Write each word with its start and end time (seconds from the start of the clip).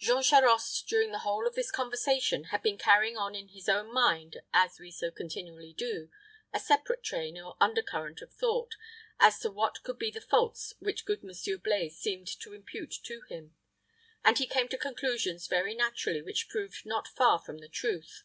Jean 0.00 0.20
Charost, 0.20 0.88
during 0.88 1.12
the 1.12 1.20
whole 1.20 1.46
of 1.46 1.54
this 1.54 1.70
conversation, 1.70 2.46
had 2.46 2.60
been 2.60 2.76
carrying 2.76 3.16
on 3.16 3.36
in 3.36 3.46
his 3.46 3.68
own 3.68 3.94
mind, 3.94 4.42
as 4.52 4.80
we 4.80 4.90
so 4.90 5.12
continually 5.12 5.72
do, 5.72 6.10
a 6.52 6.58
separate 6.58 7.04
train 7.04 7.38
or 7.40 7.56
undercurrent 7.60 8.20
of 8.20 8.32
thought, 8.34 8.74
as 9.20 9.38
to 9.38 9.48
what 9.48 9.80
could 9.84 9.96
be 9.96 10.10
the 10.10 10.20
faults 10.20 10.74
which 10.80 11.04
good 11.04 11.22
Monsieur 11.22 11.56
Blaize 11.56 11.96
seemed 11.96 12.26
to 12.40 12.52
impute 12.52 12.94
to 13.04 13.20
him; 13.28 13.54
and 14.24 14.38
he 14.38 14.46
came 14.48 14.66
to 14.66 14.76
conclusions 14.76 15.46
very 15.46 15.76
naturally 15.76 16.20
which 16.20 16.48
proved 16.48 16.84
not 16.84 17.06
far 17.06 17.38
from 17.38 17.58
the 17.58 17.68
truth. 17.68 18.24